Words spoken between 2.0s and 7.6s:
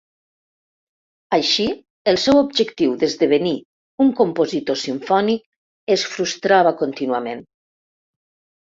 el seu objectiu d'esdevenir un compositor simfònic es frustrava contínuament.